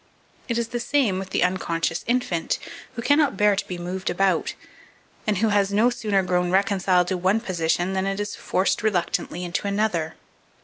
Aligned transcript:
It 0.49 0.57
is 0.57 0.69
the 0.69 0.79
same 0.79 1.19
with 1.19 1.29
the 1.29 1.43
unconscious 1.43 2.03
infant, 2.07 2.57
who 2.95 3.03
cannot 3.03 3.37
bear 3.37 3.55
to 3.55 3.67
be 3.67 3.77
moved 3.77 4.09
about, 4.09 4.55
and 5.27 5.37
who 5.37 5.49
has 5.49 5.71
no 5.71 5.91
sooner 5.91 6.23
grown 6.23 6.49
reconciled 6.49 7.07
to 7.09 7.17
one 7.17 7.39
position 7.39 7.93
than 7.93 8.07
it 8.07 8.19
is 8.19 8.35
forced 8.35 8.81
reluctantly 8.81 9.43
into 9.43 9.67
another. 9.67 10.15